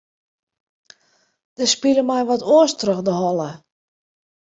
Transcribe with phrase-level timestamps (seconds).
[1.57, 3.51] Der spile my wat oars troch de holle.